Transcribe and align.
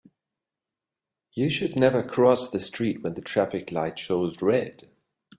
You 1.33 1.51
should 1.51 1.75
never 1.79 2.01
cross 2.01 2.49
the 2.49 2.59
street 2.59 3.03
when 3.03 3.13
the 3.13 3.21
traffic 3.21 3.71
light 3.71 3.99
shows 3.99 4.41
red. 4.41 4.89